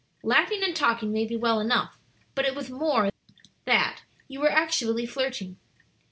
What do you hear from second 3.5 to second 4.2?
that;